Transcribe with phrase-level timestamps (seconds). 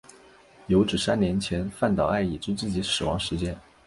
[0.65, 3.55] 有指三年前饭岛爱已知自己的死亡时间。